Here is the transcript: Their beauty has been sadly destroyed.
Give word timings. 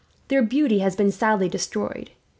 Their 0.29 0.41
beauty 0.41 0.79
has 0.79 0.95
been 0.95 1.11
sadly 1.11 1.47
destroyed. 1.47 2.09